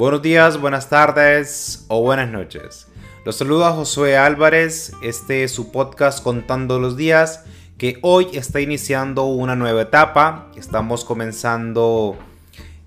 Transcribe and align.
Buenos 0.00 0.22
días, 0.22 0.58
buenas 0.58 0.88
tardes 0.88 1.84
o 1.88 2.00
buenas 2.00 2.30
noches. 2.30 2.86
Los 3.26 3.36
saluda 3.36 3.72
Josué 3.72 4.16
Álvarez, 4.16 4.94
este 5.02 5.44
es 5.44 5.52
su 5.52 5.70
podcast 5.70 6.24
Contando 6.24 6.78
los 6.78 6.96
Días, 6.96 7.44
que 7.76 7.98
hoy 8.00 8.28
está 8.32 8.62
iniciando 8.62 9.26
una 9.26 9.56
nueva 9.56 9.82
etapa. 9.82 10.50
Estamos 10.56 11.04
comenzando 11.04 12.16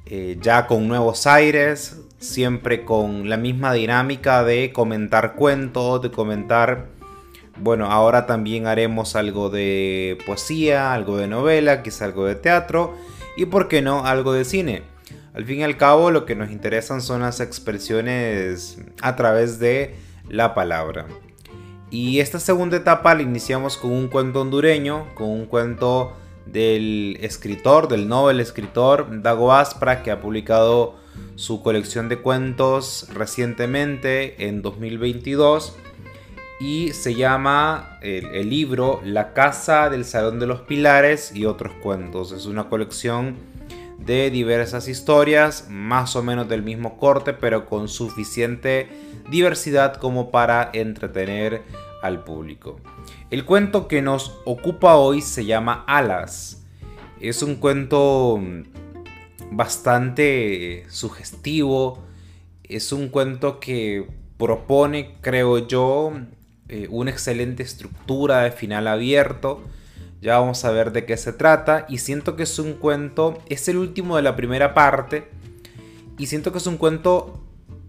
eh, 0.07 0.39
ya 0.41 0.65
con 0.65 0.87
nuevos 0.87 1.27
aires, 1.27 2.01
siempre 2.17 2.83
con 2.83 3.29
la 3.29 3.37
misma 3.37 3.73
dinámica 3.73 4.43
de 4.43 4.73
comentar 4.73 5.35
cuentos, 5.35 6.01
de 6.01 6.09
comentar... 6.09 6.87
Bueno, 7.57 7.91
ahora 7.91 8.25
también 8.25 8.65
haremos 8.65 9.15
algo 9.15 9.51
de 9.51 10.17
poesía, 10.25 10.95
algo 10.95 11.17
de 11.17 11.27
novela, 11.27 11.83
quizá 11.83 12.05
algo 12.05 12.25
de 12.25 12.33
teatro 12.33 12.97
y, 13.37 13.45
por 13.45 13.67
qué 13.67 13.83
no, 13.83 14.03
algo 14.03 14.33
de 14.33 14.45
cine. 14.45 14.92
Al 15.33 15.45
fin 15.45 15.59
y 15.59 15.63
al 15.63 15.77
cabo, 15.77 16.11
lo 16.11 16.25
que 16.25 16.35
nos 16.35 16.51
interesan 16.51 17.01
son 17.01 17.21
las 17.21 17.39
expresiones 17.39 18.77
a 19.01 19.15
través 19.15 19.57
de 19.59 19.95
la 20.29 20.53
palabra. 20.53 21.07
Y 21.89 22.19
esta 22.19 22.39
segunda 22.39 22.77
etapa 22.77 23.15
la 23.15 23.23
iniciamos 23.23 23.77
con 23.77 23.91
un 23.91 24.07
cuento 24.07 24.41
hondureño, 24.41 25.07
con 25.15 25.29
un 25.29 25.45
cuento 25.45 26.13
del 26.45 27.17
escritor, 27.21 27.87
del 27.87 28.07
novel 28.07 28.39
escritor 28.39 29.21
Dago 29.21 29.53
Aspra, 29.53 30.03
que 30.03 30.11
ha 30.11 30.21
publicado 30.21 30.95
su 31.35 31.63
colección 31.63 32.09
de 32.09 32.17
cuentos 32.17 33.07
recientemente 33.13 34.47
en 34.47 34.61
2022 34.61 35.75
y 36.59 36.93
se 36.93 37.15
llama 37.15 37.97
el, 38.01 38.25
el, 38.27 38.49
libro 38.49 39.01
La 39.03 39.33
Casa 39.33 39.89
del 39.89 40.05
Salón 40.05 40.39
de 40.39 40.47
los 40.47 40.61
Pilares 40.61 41.35
y 41.35 41.45
otros 41.45 41.73
cuentos. 41.81 42.31
Es 42.31 42.45
una 42.45 42.69
colección 42.69 43.35
de 44.05 44.29
diversas 44.29 44.87
historias, 44.87 45.67
más 45.69 46.15
o 46.15 46.23
menos 46.23 46.49
del 46.49 46.63
mismo 46.63 46.97
corte, 46.97 47.33
pero 47.33 47.65
con 47.65 47.87
suficiente 47.87 48.89
diversidad 49.29 49.95
como 49.95 50.31
para 50.31 50.69
entretener 50.73 51.61
al 52.01 52.23
público. 52.23 52.79
El 53.29 53.45
cuento 53.45 53.87
que 53.87 54.01
nos 54.01 54.39
ocupa 54.45 54.95
hoy 54.95 55.21
se 55.21 55.45
llama 55.45 55.83
Alas. 55.87 56.63
Es 57.19 57.41
un 57.41 57.55
cuento 57.55 58.41
bastante 59.51 60.85
sugestivo. 60.89 62.03
Es 62.63 62.91
un 62.91 63.09
cuento 63.09 63.59
que 63.59 64.05
propone, 64.37 65.15
creo 65.21 65.67
yo, 65.67 66.11
eh, 66.67 66.87
una 66.89 67.11
excelente 67.11 67.63
estructura 67.63 68.41
de 68.41 68.51
final 68.51 68.87
abierto 68.87 69.61
ya 70.23 70.39
vamos 70.39 70.63
a 70.63 70.71
ver 70.71 70.93
de 70.93 71.05
qué 71.05 71.17
se 71.17 71.33
trata. 71.33 71.85
Y 71.89 71.97
siento 71.97 72.35
que 72.35 72.43
es 72.43 72.57
un 72.57 72.73
cuento. 72.73 73.37
Es 73.47 73.67
el 73.67 73.77
último 73.77 74.15
de 74.15 74.21
la 74.21 74.35
primera 74.35 74.73
parte. 74.73 75.27
Y 76.17 76.27
siento 76.27 76.51
que 76.51 76.59
es 76.59 76.67
un 76.67 76.77
cuento 76.77 77.41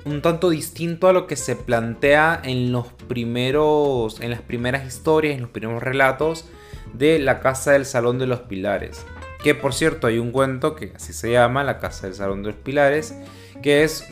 un 0.05 0.21
tanto 0.21 0.51
distinto 0.51 1.09
a 1.09 1.15
lo 1.15 1.27
que 1.27 1.37
se 1.37 1.57
plantea 1.57 2.41
en 2.43 2.73
los 2.73 2.93
primeros. 2.93 4.21
En 4.21 4.31
las 4.31 4.43
primeras 4.43 4.85
historias, 4.85 5.37
en 5.37 5.43
los 5.43 5.51
primeros 5.51 5.83
relatos 5.83 6.47
de 6.93 7.21
la 7.21 7.39
casa 7.39 7.73
del 7.73 7.87
Salón 7.87 8.19
de 8.19 8.27
los 8.27 8.41
Pilares. 8.41 9.07
Que 9.43 9.55
por 9.55 9.73
cierto, 9.73 10.09
hay 10.09 10.19
un 10.19 10.33
cuento 10.33 10.75
que 10.75 10.93
así 10.97 11.12
se 11.12 11.31
llama, 11.31 11.62
La 11.62 11.79
casa 11.79 12.09
del 12.09 12.17
Salón 12.17 12.43
de 12.43 12.49
los 12.51 12.59
Pilares. 12.59 13.15
Que 13.62 13.85
es 13.85 14.05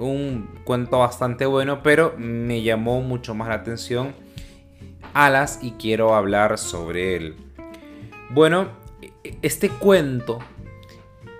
un 0.00 0.50
cuento 0.64 0.98
bastante 0.98 1.46
bueno, 1.46 1.82
pero 1.82 2.14
me 2.18 2.62
llamó 2.62 3.00
mucho 3.02 3.34
más 3.34 3.48
la 3.48 3.54
atención 3.54 4.14
Alas 5.14 5.60
y 5.62 5.72
quiero 5.72 6.14
hablar 6.14 6.58
sobre 6.58 7.16
él. 7.16 7.47
Bueno, 8.30 8.68
este 9.40 9.70
cuento 9.70 10.40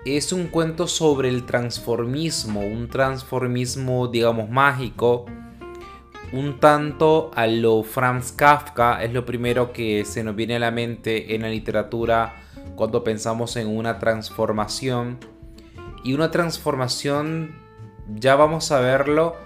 es 0.07 0.33
un 0.33 0.47
cuento 0.47 0.87
sobre 0.87 1.29
el 1.29 1.45
transformismo, 1.45 2.61
un 2.61 2.89
transformismo, 2.89 4.09
digamos, 4.09 4.49
mágico, 4.49 5.27
un 6.33 6.59
tanto 6.61 7.31
a 7.35 7.47
lo 7.47 7.83
Franz 7.83 8.33
Kafka, 8.33 9.05
es 9.05 9.13
lo 9.13 9.27
primero 9.27 9.71
que 9.71 10.07
se 10.07 10.25
nos 10.25 10.35
viene 10.35 10.57
a 10.57 10.61
la 10.61 10.71
mente 10.71 11.35
en 11.35 11.43
la 11.43 11.51
literatura 11.51 12.37
cuando 12.75 13.05
pensamos 13.05 13.57
en 13.57 13.69
una 13.69 13.99
transformación. 13.99 15.19
Y 16.05 16.15
una 16.15 16.31
transformación, 16.31 17.55
ya 18.15 18.35
vamos 18.35 18.73
a 18.73 18.81
verlo, 18.81 19.37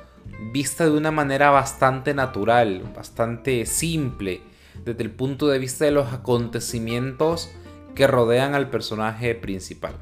vista 0.52 0.84
de 0.84 0.92
una 0.92 1.10
manera 1.10 1.50
bastante 1.50 2.14
natural, 2.14 2.84
bastante 2.94 3.66
simple 3.66 4.51
desde 4.84 5.02
el 5.02 5.10
punto 5.10 5.48
de 5.48 5.58
vista 5.58 5.84
de 5.84 5.90
los 5.90 6.12
acontecimientos 6.12 7.50
que 7.94 8.06
rodean 8.06 8.54
al 8.54 8.70
personaje 8.70 9.34
principal. 9.34 9.94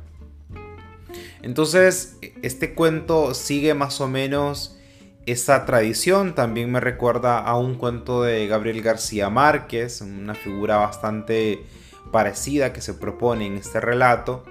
Entonces, 1.42 2.18
este 2.42 2.74
cuento 2.74 3.34
sigue 3.34 3.74
más 3.74 4.00
o 4.00 4.08
menos 4.08 4.76
esa 5.26 5.64
tradición. 5.64 6.34
También 6.34 6.70
me 6.70 6.80
recuerda 6.80 7.38
a 7.38 7.56
un 7.56 7.74
cuento 7.74 8.22
de 8.22 8.46
Gabriel 8.46 8.82
García 8.82 9.30
Márquez, 9.30 10.00
una 10.00 10.34
figura 10.34 10.76
bastante 10.76 11.64
parecida 12.10 12.72
que 12.72 12.80
se 12.80 12.94
propone 12.94 13.46
en 13.46 13.56
este 13.56 13.80
relato. 13.80 14.44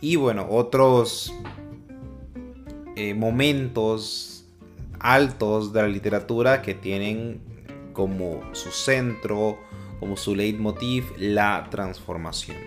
Y 0.00 0.16
bueno, 0.16 0.46
otros 0.50 1.32
eh, 2.96 3.14
momentos 3.14 4.44
altos 5.00 5.72
de 5.72 5.82
la 5.82 5.88
literatura 5.88 6.62
que 6.62 6.74
tienen 6.74 7.40
como 7.94 8.42
su 8.52 8.70
centro, 8.70 9.58
como 9.98 10.18
su 10.18 10.36
leitmotiv, 10.36 11.14
la 11.16 11.68
transformación. 11.70 12.58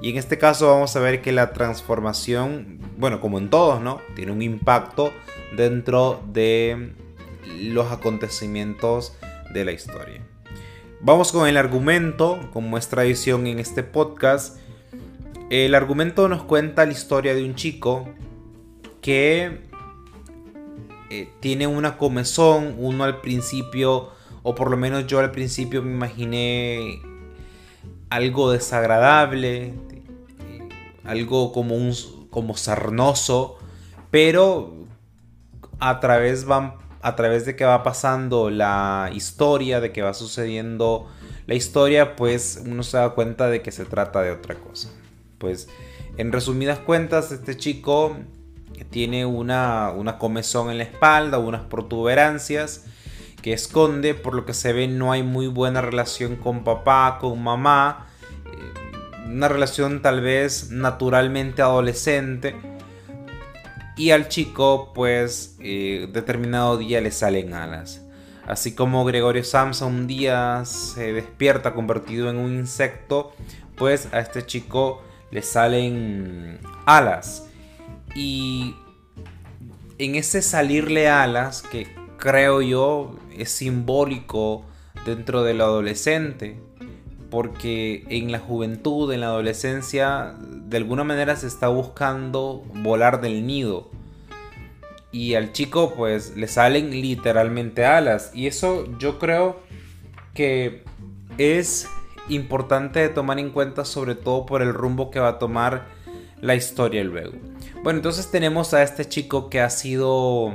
Y 0.00 0.10
en 0.10 0.16
este 0.16 0.38
caso 0.38 0.68
vamos 0.68 0.94
a 0.94 1.00
ver 1.00 1.20
que 1.20 1.32
la 1.32 1.52
transformación, 1.52 2.78
bueno, 2.96 3.20
como 3.20 3.38
en 3.38 3.50
todos, 3.50 3.80
¿no? 3.80 4.00
Tiene 4.14 4.30
un 4.30 4.40
impacto 4.40 5.12
dentro 5.56 6.22
de 6.32 6.92
los 7.58 7.90
acontecimientos 7.90 9.16
de 9.52 9.64
la 9.64 9.72
historia. 9.72 10.22
Vamos 11.00 11.32
con 11.32 11.48
el 11.48 11.56
argumento, 11.56 12.38
como 12.52 12.78
es 12.78 12.88
tradición 12.88 13.46
en 13.46 13.58
este 13.58 13.82
podcast. 13.82 14.58
El 15.50 15.74
argumento 15.74 16.28
nos 16.28 16.44
cuenta 16.44 16.86
la 16.86 16.92
historia 16.92 17.34
de 17.34 17.44
un 17.44 17.54
chico 17.54 18.08
que 19.00 19.60
eh, 21.10 21.28
tiene 21.40 21.66
una 21.66 21.96
comezón, 21.96 22.76
uno 22.78 23.04
al 23.04 23.20
principio 23.20 24.10
o 24.42 24.54
por 24.54 24.70
lo 24.70 24.76
menos 24.76 25.06
yo 25.06 25.20
al 25.20 25.30
principio 25.30 25.82
me 25.82 25.92
imaginé 25.92 27.02
algo 28.08 28.50
desagradable, 28.50 29.74
algo 31.04 31.52
como 31.52 31.76
un 31.76 31.94
como 32.30 32.56
sarnoso, 32.56 33.58
pero 34.10 34.74
a 35.78 36.00
través 36.00 36.46
a 37.02 37.16
través 37.16 37.46
de 37.46 37.56
que 37.56 37.64
va 37.64 37.82
pasando 37.82 38.50
la 38.50 39.10
historia, 39.12 39.80
de 39.80 39.92
que 39.92 40.02
va 40.02 40.14
sucediendo 40.14 41.08
la 41.46 41.54
historia, 41.54 42.14
pues 42.16 42.62
uno 42.64 42.82
se 42.82 42.98
da 42.98 43.10
cuenta 43.10 43.48
de 43.48 43.62
que 43.62 43.72
se 43.72 43.84
trata 43.84 44.22
de 44.22 44.30
otra 44.30 44.54
cosa. 44.54 44.90
Pues 45.38 45.68
en 46.16 46.32
resumidas 46.32 46.78
cuentas, 46.78 47.32
este 47.32 47.56
chico 47.56 48.16
tiene 48.90 49.26
una, 49.26 49.90
una 49.90 50.18
comezón 50.18 50.70
en 50.70 50.78
la 50.78 50.84
espalda, 50.84 51.38
unas 51.38 51.62
protuberancias, 51.62 52.84
que 53.40 53.52
esconde, 53.52 54.14
por 54.14 54.34
lo 54.34 54.44
que 54.44 54.54
se 54.54 54.72
ve 54.72 54.88
no 54.88 55.12
hay 55.12 55.22
muy 55.22 55.46
buena 55.46 55.80
relación 55.80 56.36
con 56.36 56.64
papá, 56.64 57.18
con 57.20 57.42
mamá, 57.42 58.06
eh, 58.46 59.28
una 59.28 59.48
relación 59.48 60.02
tal 60.02 60.20
vez 60.20 60.70
naturalmente 60.70 61.62
adolescente. 61.62 62.54
Y 63.96 64.12
al 64.12 64.28
chico, 64.28 64.92
pues, 64.94 65.56
eh, 65.60 66.08
determinado 66.12 66.78
día 66.78 67.00
le 67.00 67.10
salen 67.10 67.54
alas. 67.54 68.02
Así 68.46 68.74
como 68.74 69.04
Gregorio 69.04 69.44
Samsa 69.44 69.86
un 69.86 70.06
día 70.06 70.62
se 70.64 71.12
despierta 71.12 71.74
convertido 71.74 72.30
en 72.30 72.36
un 72.36 72.54
insecto, 72.54 73.32
pues 73.76 74.08
a 74.12 74.20
este 74.20 74.44
chico 74.44 75.02
le 75.30 75.42
salen 75.42 76.58
alas. 76.86 77.46
Y 78.14 78.74
en 79.98 80.16
ese 80.16 80.42
salirle 80.42 81.08
alas, 81.08 81.62
que 81.62 81.86
creo 82.20 82.62
yo, 82.62 83.16
es 83.36 83.50
simbólico 83.50 84.64
dentro 85.04 85.42
del 85.42 85.60
adolescente, 85.60 86.60
porque 87.30 88.04
en 88.08 88.30
la 88.30 88.38
juventud, 88.38 89.12
en 89.12 89.20
la 89.20 89.26
adolescencia, 89.28 90.36
de 90.38 90.76
alguna 90.76 91.02
manera 91.02 91.34
se 91.34 91.48
está 91.48 91.68
buscando 91.68 92.62
volar 92.74 93.20
del 93.20 93.46
nido. 93.46 93.90
Y 95.12 95.34
al 95.34 95.52
chico 95.52 95.94
pues 95.96 96.36
le 96.36 96.46
salen 96.46 96.90
literalmente 96.90 97.84
alas. 97.84 98.30
Y 98.32 98.46
eso 98.46 98.86
yo 98.98 99.18
creo 99.18 99.58
que 100.34 100.84
es 101.38 101.88
importante 102.28 103.00
de 103.00 103.08
tomar 103.08 103.40
en 103.40 103.50
cuenta 103.50 103.84
sobre 103.84 104.14
todo 104.14 104.46
por 104.46 104.62
el 104.62 104.72
rumbo 104.72 105.10
que 105.10 105.18
va 105.18 105.28
a 105.28 105.38
tomar 105.40 105.86
la 106.40 106.54
historia 106.54 107.02
luego. 107.02 107.32
Bueno, 107.82 107.98
entonces 107.98 108.30
tenemos 108.30 108.72
a 108.74 108.82
este 108.82 109.04
chico 109.06 109.50
que 109.50 109.60
ha 109.60 109.70
sido 109.70 110.52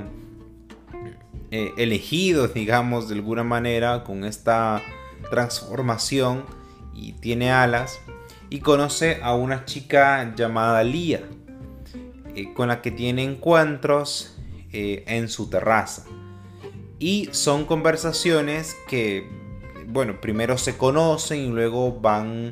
eh, 1.57 1.74
elegidos, 1.78 2.54
digamos, 2.54 3.07
de 3.07 3.16
alguna 3.16 3.46
manera, 3.46 4.04
con 4.04 4.25
esta 4.25 4.81
transformación 5.30 6.44
y 6.94 7.13
tiene 7.13 7.50
alas. 7.50 8.02
Y 8.50 8.60
conoce 8.60 9.19
a 9.24 9.36
una 9.36 9.63
chica 9.63 10.36
llamada 10.36 10.84
Lía, 10.84 11.22
eh, 12.36 12.54
con 12.54 12.68
la 12.68 12.81
que 12.81 12.92
tiene 12.92 13.24
encuentros. 13.24 14.36
eh, 14.78 15.06
en 15.07 15.30
su 15.30 15.50
terraza. 15.50 16.04
Y 17.00 17.30
son 17.31 17.63
conversaciones 17.63 18.75
que, 18.90 19.25
bueno, 19.88 20.19
primero 20.19 20.57
se 20.57 20.75
conocen 20.75 21.40
y 21.40 21.48
luego 21.48 21.98
van 22.02 22.52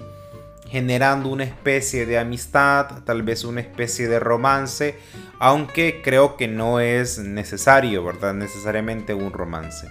generando 0.69 1.29
una 1.29 1.43
especie 1.43 2.05
de 2.05 2.17
amistad, 2.17 3.03
tal 3.03 3.23
vez 3.23 3.43
una 3.43 3.61
especie 3.61 4.07
de 4.07 4.19
romance, 4.19 4.97
aunque 5.39 6.01
creo 6.03 6.37
que 6.37 6.47
no 6.47 6.79
es 6.79 7.19
necesario, 7.19 8.03
¿verdad? 8.03 8.33
Necesariamente 8.33 9.13
un 9.13 9.31
romance. 9.31 9.87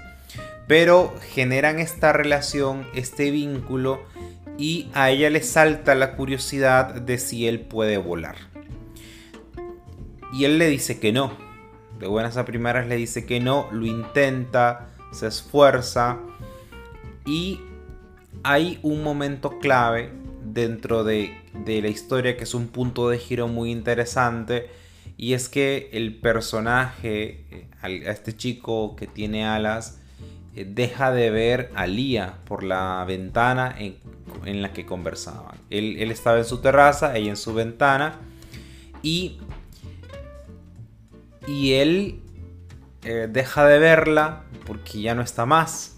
Pero 0.67 1.15
generan 1.31 1.79
esta 1.79 2.13
relación, 2.13 2.87
este 2.95 3.31
vínculo, 3.31 4.03
y 4.59 4.91
a 4.95 5.11
ella 5.11 5.31
le 5.31 5.43
salta 5.43 5.95
la 5.95 6.15
curiosidad 6.15 6.95
de 6.95 7.19
si 7.19 7.47
él 7.47 7.61
puede 7.61 7.99
volar. 7.99 8.37
Y 10.33 10.45
él 10.45 10.59
le 10.59 10.69
dice 10.69 10.99
que 10.99 11.13
no. 11.13 11.37
De 11.99 12.07
buenas 12.07 12.37
a 12.37 12.45
primeras 12.45 12.87
le 12.87 12.97
dice 12.97 13.27
que 13.27 13.39
no, 13.41 13.69
lo 13.71 13.87
intenta, 13.87 14.89
se 15.13 15.27
esfuerza. 15.27 16.19
Y 17.27 17.61
hay 18.43 18.79
un 18.83 19.03
momento 19.03 19.59
clave 19.59 20.22
dentro 20.53 21.05
de, 21.05 21.35
la 21.67 21.89
historia 21.89 22.37
que 22.37 22.45
es 22.45 22.55
un 22.55 22.69
punto 22.69 23.09
de 23.09 23.19
giro 23.19 23.49
muy 23.49 23.71
interesante. 23.71 24.71
Y 25.17 25.35
es 25.35 25.49
que 25.49 25.91
el 25.93 26.17
personaje, 26.17 27.45
eh, 27.51 27.69
a 27.81 27.89
este 27.89 28.37
chico 28.37 28.97
que 28.97 29.07
tiene 29.07 29.47
alas, 29.47 30.01
eh, 30.55 30.67
deja 30.69 31.13
de 31.13 31.31
ver 31.31 31.71
a 31.75 31.87
Lía 31.87 32.39
por 32.45 32.63
la 32.63 33.05
ventana 33.07 33.75
en, 33.79 34.63
la 34.63 34.73
que 34.73 34.85
conversaban. 34.85 35.57
Él, 35.71 36.11
estaba 36.11 36.39
en 36.39 36.45
su 36.45 36.59
terraza, 36.61 37.17
ella 37.17 37.31
en 37.31 37.37
su 37.37 37.55
ventana. 37.55 38.21
Y, 39.03 39.39
y 41.47 41.75
él 41.75 42.21
eh, 43.05 43.29
deja 43.31 43.67
de 43.67 43.79
verla 43.79 44.45
porque 44.67 45.01
ya 45.01 45.15
no 45.15 45.23
está 45.23 45.47
más. 45.47 45.92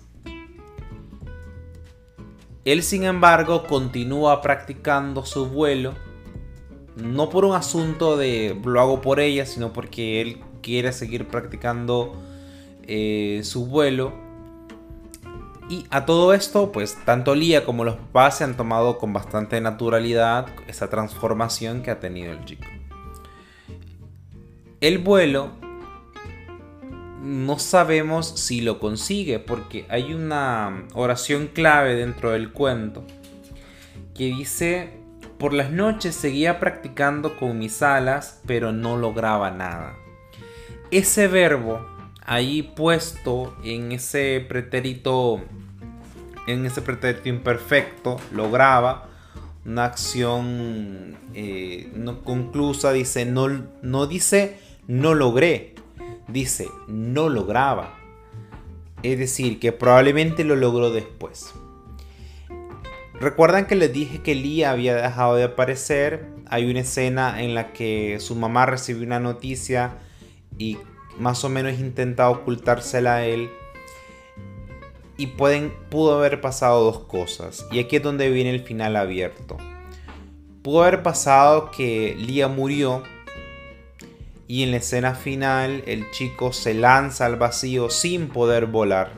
Él, 2.65 2.83
sin 2.83 3.05
embargo, 3.05 3.67
continúa 3.67 4.41
practicando 4.41 5.25
su 5.25 5.47
vuelo. 5.47 5.95
No 6.97 7.29
por 7.29 7.45
un 7.45 7.55
asunto 7.55 8.17
de 8.17 8.59
lo 8.65 8.81
hago 8.81 9.01
por 9.01 9.21
ella, 9.21 9.47
sino 9.47 9.73
porque 9.73 10.21
él 10.21 10.41
quiere 10.63 10.93
seguir 10.93 11.27
practicando 11.27 12.15
eh, 12.87 13.41
su 13.43 13.67
vuelo 13.67 14.25
y 15.69 15.87
a 15.91 16.05
todo 16.05 16.35
esto, 16.35 16.73
pues 16.73 16.97
tanto 17.07 17.35
Lía 17.35 17.65
como 17.65 17.85
los 17.85 17.97
papás 17.97 18.39
se 18.39 18.45
han 18.45 18.57
tomado 18.57 18.99
con 18.99 19.13
bastante 19.13 19.61
naturalidad 19.61 20.47
esa 20.67 20.91
transformación 20.91 21.83
que 21.83 21.91
ha 21.91 22.01
tenido 22.01 22.33
el 22.33 22.45
chico. 22.45 22.67
El 24.81 24.99
vuelo 24.99 25.53
no 27.25 27.59
sabemos 27.59 28.29
si 28.29 28.61
lo 28.61 28.79
consigue 28.79 29.38
porque 29.38 29.87
hay 29.88 30.12
una 30.12 30.85
oración 30.93 31.49
clave 31.49 31.94
dentro 31.94 32.32
del 32.32 32.53
cuento 32.53 33.05
que 34.15 34.26
dice, 34.26 34.99
por 35.38 35.55
las 35.55 35.71
noches 35.71 36.15
seguía 36.15 36.61
practicando 36.61 37.37
con 37.37 37.59
mis 37.59 37.82
alas 37.82 38.43
pero 38.47 38.73
no 38.73 38.97
lograba 38.97 39.50
nada. 39.50 39.94
Ese 40.91 41.26
verbo 41.26 41.85
ahí 42.25 42.62
puesto 42.62 43.56
en 43.65 43.93
ese 43.93 44.44
pretérito, 44.47 45.43
en 46.47 46.67
ese 46.67 46.82
pretérito 46.82 47.29
imperfecto, 47.29 48.19
lograba 48.32 49.09
una 49.65 49.87
acción 49.87 51.17
eh, 51.32 51.91
no 51.94 52.23
conclusa, 52.23 52.93
dice, 52.93 53.25
no, 53.25 53.49
no 53.81 54.06
dice 54.06 54.59
no 54.87 55.15
logré, 55.15 55.74
dice 56.29 56.69
no 56.87 57.29
lograba. 57.29 57.99
Es 59.03 59.19
decir, 59.19 59.61
que 59.61 59.73
probablemente 59.73 60.44
lo 60.44 60.56
logró 60.56 60.91
después. 60.91 61.55
Recuerdan 63.21 63.67
que 63.67 63.76
les 63.76 63.93
dije 63.93 64.23
que 64.23 64.35
Lee 64.35 64.65
había 64.65 64.97
dejado 64.97 65.37
de 65.37 65.44
aparecer. 65.44 66.26
Hay 66.47 66.69
una 66.71 66.81
escena 66.81 67.43
en 67.43 67.55
la 67.55 67.73
que 67.73 68.19
su 68.21 68.35
mamá 68.35 68.67
recibió 68.67 69.06
una 69.06 69.21
noticia 69.21 69.99
y 70.59 70.79
más 71.19 71.44
o 71.44 71.49
menos 71.49 71.79
intenta 71.79 72.29
ocultársela 72.29 73.17
a 73.17 73.27
él. 73.27 73.50
Y 75.17 75.29
pueden, 75.29 75.73
pudo 75.91 76.19
haber 76.19 76.41
pasado 76.41 76.82
dos 76.85 77.00
cosas. 77.00 77.67
Y 77.70 77.79
aquí 77.79 77.97
es 77.97 78.03
donde 78.03 78.31
viene 78.31 78.50
el 78.50 78.61
final 78.61 78.97
abierto. 78.97 79.59
Pudo 80.62 80.82
haber 80.82 81.03
pasado 81.03 81.70
que 81.70 82.17
Lia 82.19 82.49
murió. 82.49 83.03
Y 84.46 84.62
en 84.62 84.73
la 84.73 84.79
escena 84.79 85.14
final 85.14 85.82
el 85.87 86.11
chico 86.11 86.52
se 86.52 86.75
lanza 86.75 87.26
al 87.26 87.37
vacío 87.37 87.91
sin 87.91 88.29
poder 88.29 88.67
volar. 88.67 89.12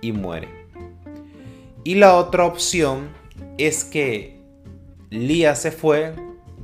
Y 0.00 0.12
muere. 0.12 0.48
Y 1.84 1.96
la 1.96 2.14
otra 2.16 2.44
opción 2.44 3.10
es 3.58 3.84
que 3.84 4.40
Lia 5.10 5.54
se 5.54 5.70
fue 5.70 6.14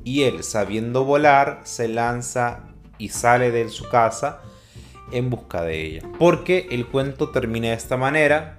y 0.05 0.23
él, 0.23 0.43
sabiendo 0.43 1.05
volar, 1.05 1.61
se 1.65 1.89
lanza 1.89 2.65
y 2.99 3.11
sale 3.11 3.51
de 3.51 3.69
su 3.69 3.89
casa 3.89 4.41
en 5.13 5.31
busca 5.31 5.63
de 5.63 5.85
ella. 5.85 6.03
Porque 6.19 6.69
el 6.71 6.87
cuento 6.87 7.31
termina 7.31 7.69
de 7.69 7.75
esta 7.75 7.97
manera. 7.97 8.59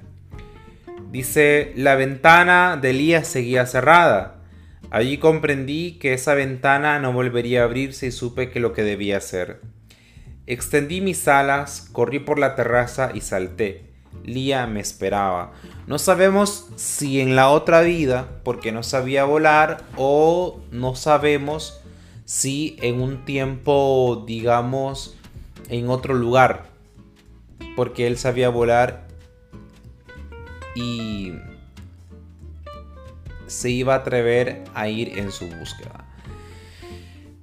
Dice, 1.10 1.74
la 1.76 1.96
ventana 1.96 2.78
de 2.82 2.92
Elías 2.92 3.28
seguía 3.28 3.66
cerrada. 3.66 4.41
Allí 4.92 5.18
comprendí 5.18 5.94
que 5.94 6.14
esa 6.14 6.34
ventana 6.34 7.00
no 7.00 7.14
volvería 7.14 7.62
a 7.62 7.64
abrirse 7.64 8.08
y 8.08 8.12
supe 8.12 8.50
que 8.50 8.60
lo 8.60 8.74
que 8.74 8.84
debía 8.84 9.18
hacer. 9.18 9.62
Extendí 10.48 11.00
mis 11.00 11.30
alas, 11.30 11.88
corrí 11.94 12.20
por 12.20 12.38
la 12.38 12.56
terraza 12.56 13.12
y 13.14 13.22
salté. 13.22 13.86
Lía 14.26 14.68
me 14.68 14.82
esperaba. 14.82 15.54
No 15.88 15.98
sabemos 15.98 16.68
si 16.76 17.22
en 17.22 17.38
la 17.38 17.50
otra 17.50 17.80
vida, 17.82 18.42
porque 18.44 18.74
no 18.74 18.84
sabía 18.84 19.24
volar, 19.24 19.86
o 19.96 20.60
no 20.72 20.96
sabemos 20.96 21.82
si 22.26 22.76
en 22.82 23.00
un 23.02 23.24
tiempo, 23.24 24.26
digamos, 24.28 25.16
en 25.70 25.90
otro 25.90 26.14
lugar, 26.14 26.66
porque 27.78 28.08
él 28.08 28.18
sabía 28.18 28.50
volar 28.50 29.08
y 30.76 31.32
se 33.52 33.70
iba 33.70 33.94
a 33.94 33.98
atrever 33.98 34.64
a 34.74 34.88
ir 34.88 35.20
en 35.20 35.32
su 35.32 35.48
búsqueda. 35.48 36.06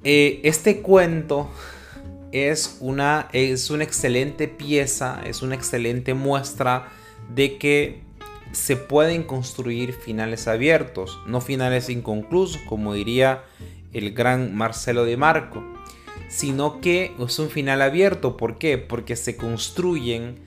Eh, 0.04 0.40
este 0.44 0.80
cuento 0.80 1.50
es 2.32 2.78
una, 2.80 3.28
es 3.32 3.70
una 3.70 3.84
excelente 3.84 4.48
pieza, 4.48 5.20
es 5.26 5.42
una 5.42 5.54
excelente 5.54 6.14
muestra 6.14 6.88
de 7.34 7.58
que 7.58 8.00
se 8.52 8.76
pueden 8.76 9.22
construir 9.22 9.92
finales 9.92 10.48
abiertos, 10.48 11.18
no 11.26 11.40
finales 11.40 11.90
inconclusos, 11.90 12.60
como 12.62 12.94
diría 12.94 13.44
el 13.92 14.12
gran 14.12 14.54
Marcelo 14.54 15.04
de 15.04 15.16
Marco, 15.16 15.62
sino 16.28 16.80
que 16.80 17.12
es 17.18 17.38
un 17.38 17.50
final 17.50 17.82
abierto. 17.82 18.36
¿Por 18.36 18.58
qué? 18.58 18.78
Porque 18.78 19.16
se 19.16 19.36
construyen 19.36 20.40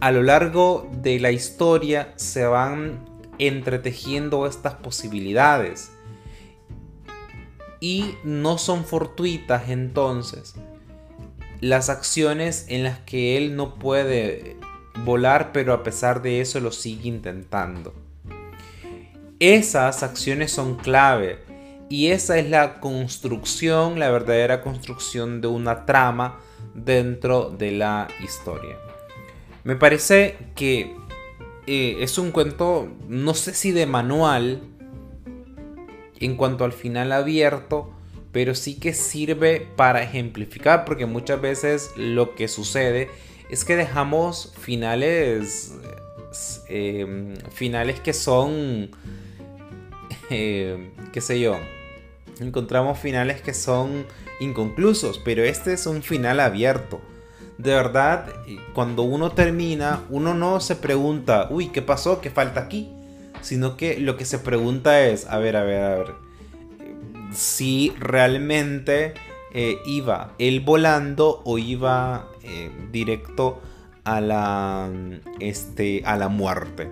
a 0.00 0.10
lo 0.10 0.22
largo 0.24 0.90
de 1.00 1.20
la 1.20 1.30
historia, 1.30 2.12
se 2.16 2.44
van 2.44 3.11
entretejiendo 3.48 4.46
estas 4.46 4.74
posibilidades. 4.74 5.92
Y 7.80 8.14
no 8.24 8.58
son 8.58 8.84
fortuitas 8.84 9.68
entonces 9.68 10.54
las 11.62 11.90
acciones 11.90 12.66
en 12.68 12.82
las 12.82 12.98
que 12.98 13.36
él 13.36 13.54
no 13.54 13.76
puede 13.76 14.56
volar, 15.04 15.52
pero 15.52 15.72
a 15.72 15.84
pesar 15.84 16.20
de 16.20 16.40
eso 16.40 16.58
lo 16.58 16.72
sigue 16.72 17.08
intentando. 17.08 17.94
Esas 19.38 20.02
acciones 20.02 20.50
son 20.50 20.74
clave 20.74 21.38
y 21.88 22.08
esa 22.08 22.36
es 22.36 22.50
la 22.50 22.80
construcción, 22.80 24.00
la 24.00 24.10
verdadera 24.10 24.60
construcción 24.60 25.40
de 25.40 25.46
una 25.46 25.86
trama 25.86 26.40
dentro 26.74 27.50
de 27.50 27.70
la 27.70 28.08
historia. 28.24 28.76
Me 29.62 29.76
parece 29.76 30.36
que 30.56 30.96
eh, 31.66 31.98
es 32.00 32.18
un 32.18 32.32
cuento, 32.32 32.88
no 33.08 33.34
sé 33.34 33.54
si 33.54 33.70
de 33.72 33.86
manual, 33.86 34.62
en 36.18 36.36
cuanto 36.36 36.64
al 36.64 36.72
final 36.72 37.12
abierto, 37.12 37.92
pero 38.32 38.54
sí 38.54 38.76
que 38.78 38.94
sirve 38.94 39.68
para 39.76 40.02
ejemplificar, 40.02 40.84
porque 40.84 41.06
muchas 41.06 41.40
veces 41.40 41.90
lo 41.96 42.34
que 42.34 42.48
sucede 42.48 43.10
es 43.50 43.64
que 43.64 43.76
dejamos 43.76 44.54
finales, 44.58 45.74
eh, 46.68 47.34
finales 47.50 48.00
que 48.00 48.12
son, 48.12 48.90
eh, 50.30 50.90
qué 51.12 51.20
sé 51.20 51.38
yo, 51.38 51.58
encontramos 52.40 52.98
finales 52.98 53.42
que 53.42 53.52
son 53.52 54.06
inconclusos, 54.40 55.18
pero 55.18 55.44
este 55.44 55.74
es 55.74 55.86
un 55.86 56.02
final 56.02 56.40
abierto. 56.40 57.00
De 57.62 57.70
verdad, 57.72 58.26
cuando 58.74 59.04
uno 59.04 59.30
termina, 59.30 60.02
uno 60.10 60.34
no 60.34 60.58
se 60.58 60.74
pregunta, 60.74 61.46
uy, 61.48 61.68
¿qué 61.68 61.80
pasó? 61.80 62.20
¿Qué 62.20 62.28
falta 62.28 62.62
aquí? 62.62 62.90
Sino 63.40 63.76
que 63.76 64.00
lo 64.00 64.16
que 64.16 64.24
se 64.24 64.40
pregunta 64.40 65.00
es, 65.06 65.28
a 65.28 65.38
ver, 65.38 65.56
a 65.56 65.62
ver, 65.62 65.84
a 65.84 65.94
ver, 65.94 66.14
si 67.32 67.92
realmente 68.00 69.14
eh, 69.54 69.78
iba 69.86 70.32
él 70.40 70.58
volando 70.58 71.40
o 71.44 71.56
iba 71.56 72.26
eh, 72.42 72.68
directo 72.90 73.62
a 74.02 74.20
la, 74.20 74.90
este, 75.38 76.02
a 76.04 76.16
la 76.16 76.26
muerte. 76.26 76.90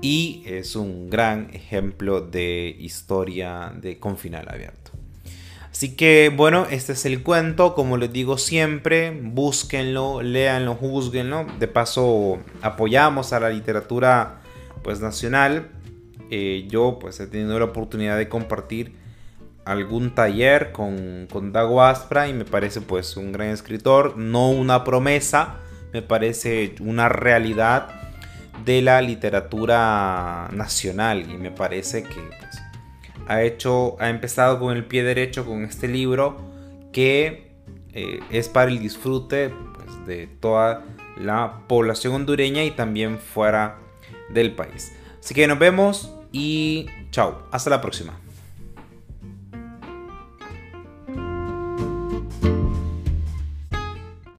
Y 0.00 0.44
es 0.46 0.76
un 0.76 1.10
gran 1.10 1.50
ejemplo 1.52 2.20
de 2.20 2.76
historia 2.78 3.72
de, 3.74 3.98
con 3.98 4.16
final 4.16 4.48
abierto. 4.48 4.83
Así 5.74 5.96
que 5.96 6.32
bueno, 6.34 6.68
este 6.70 6.92
es 6.92 7.04
el 7.04 7.24
cuento, 7.24 7.74
como 7.74 7.96
les 7.96 8.12
digo 8.12 8.38
siempre, 8.38 9.10
búsquenlo, 9.10 10.22
léanlo, 10.22 10.76
juzguenlo. 10.76 11.46
De 11.58 11.66
paso, 11.66 12.38
apoyamos 12.62 13.32
a 13.32 13.40
la 13.40 13.50
literatura 13.50 14.40
pues, 14.84 15.00
nacional. 15.00 15.72
Eh, 16.30 16.68
yo 16.70 17.00
pues 17.00 17.18
he 17.18 17.26
tenido 17.26 17.58
la 17.58 17.64
oportunidad 17.64 18.16
de 18.16 18.28
compartir 18.28 18.94
algún 19.64 20.14
taller 20.14 20.70
con, 20.70 21.26
con 21.28 21.50
Dago 21.50 21.82
Aspra 21.82 22.28
y 22.28 22.34
me 22.34 22.44
parece 22.44 22.80
pues 22.80 23.16
un 23.16 23.32
gran 23.32 23.48
escritor, 23.48 24.16
no 24.16 24.50
una 24.50 24.84
promesa, 24.84 25.56
me 25.92 26.02
parece 26.02 26.76
una 26.78 27.08
realidad 27.08 27.88
de 28.64 28.80
la 28.80 29.02
literatura 29.02 30.48
nacional 30.52 31.28
y 31.28 31.36
me 31.36 31.50
parece 31.50 32.04
que 32.04 32.43
ha 33.28 33.42
hecho, 33.42 33.96
ha 34.00 34.10
empezado 34.10 34.58
con 34.58 34.76
el 34.76 34.84
pie 34.84 35.02
derecho 35.02 35.44
con 35.44 35.64
este 35.64 35.88
libro 35.88 36.36
que 36.92 37.52
eh, 37.92 38.20
es 38.30 38.48
para 38.48 38.70
el 38.70 38.78
disfrute 38.78 39.52
pues, 39.74 40.06
de 40.06 40.26
toda 40.26 40.84
la 41.16 41.60
población 41.68 42.14
hondureña 42.14 42.64
y 42.64 42.70
también 42.70 43.18
fuera 43.18 43.78
del 44.30 44.54
país. 44.54 44.92
Así 45.20 45.34
que 45.34 45.46
nos 45.46 45.58
vemos 45.58 46.12
y 46.32 46.86
chao, 47.10 47.46
hasta 47.50 47.70
la 47.70 47.80
próxima. 47.80 48.23